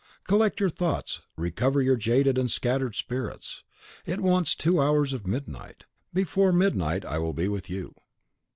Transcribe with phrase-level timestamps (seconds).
[0.23, 3.63] Collect your thoughts, recover your jaded and scattered spirits.
[4.03, 5.85] It wants two hours of midnight.
[6.11, 7.93] Before midnight I will be with you."